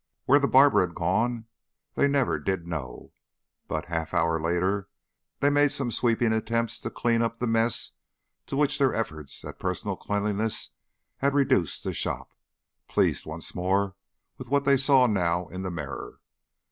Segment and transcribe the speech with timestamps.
[0.25, 1.45] Where the barber had gone
[1.93, 3.13] they never did know,
[3.67, 4.89] but a half hour later
[5.41, 7.91] they made some sweeping attempts to clean up the mess
[8.47, 10.71] to which their efforts at personal cleanliness
[11.17, 12.33] had reduced the shop,
[12.87, 13.95] pleased once more
[14.39, 16.19] with what they saw now in the mirror.